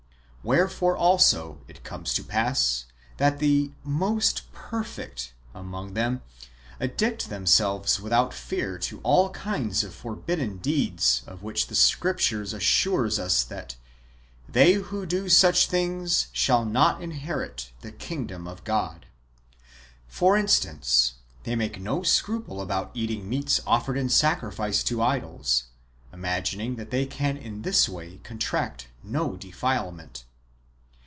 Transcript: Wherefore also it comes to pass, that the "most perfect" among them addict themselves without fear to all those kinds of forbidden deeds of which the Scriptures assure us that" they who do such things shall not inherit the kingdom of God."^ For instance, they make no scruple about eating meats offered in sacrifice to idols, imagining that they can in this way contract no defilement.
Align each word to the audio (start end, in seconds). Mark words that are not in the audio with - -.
Wherefore 0.43 0.97
also 0.97 1.61
it 1.67 1.83
comes 1.83 2.15
to 2.15 2.23
pass, 2.23 2.85
that 3.17 3.37
the 3.37 3.73
"most 3.83 4.51
perfect" 4.51 5.33
among 5.53 5.93
them 5.93 6.23
addict 6.79 7.29
themselves 7.29 7.99
without 7.99 8.33
fear 8.33 8.79
to 8.79 8.99
all 9.01 9.27
those 9.27 9.35
kinds 9.37 9.83
of 9.83 9.93
forbidden 9.93 10.57
deeds 10.57 11.21
of 11.27 11.43
which 11.43 11.67
the 11.67 11.75
Scriptures 11.75 12.53
assure 12.53 13.05
us 13.05 13.43
that" 13.43 13.75
they 14.55 14.73
who 14.73 15.05
do 15.05 15.29
such 15.29 15.67
things 15.67 16.25
shall 16.31 16.65
not 16.65 17.03
inherit 17.03 17.71
the 17.81 17.91
kingdom 17.91 18.47
of 18.47 18.63
God."^ 18.63 19.03
For 20.07 20.35
instance, 20.35 21.13
they 21.43 21.55
make 21.55 21.79
no 21.79 22.01
scruple 22.01 22.61
about 22.61 22.89
eating 22.95 23.29
meats 23.29 23.61
offered 23.67 23.95
in 23.95 24.09
sacrifice 24.09 24.83
to 24.85 25.03
idols, 25.03 25.65
imagining 26.11 26.77
that 26.77 26.89
they 26.89 27.05
can 27.05 27.37
in 27.37 27.61
this 27.61 27.87
way 27.87 28.17
contract 28.23 28.87
no 29.03 29.35
defilement. 29.37 30.25